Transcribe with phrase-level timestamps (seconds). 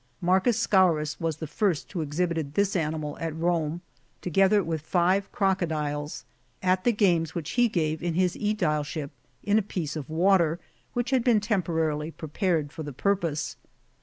[0.23, 0.29] M.
[0.51, 3.81] Scaurus was the first who exhibited this animal at Rome,
[4.19, 6.25] together with five crocodiles,
[6.63, 9.11] at the games which he gave in his sedileship,
[9.43, 13.57] in a piece of water ^ which had been temporarily prepared for the purpose.